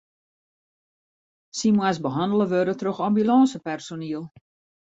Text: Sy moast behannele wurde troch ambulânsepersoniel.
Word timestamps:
Sy 1.57 1.69
moast 1.77 2.03
behannele 2.05 2.47
wurde 2.53 2.75
troch 2.81 3.03
ambulânsepersoniel. 3.09 4.25